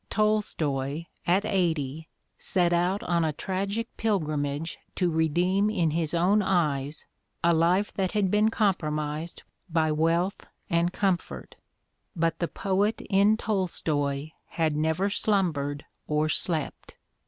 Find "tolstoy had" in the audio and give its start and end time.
13.37-14.75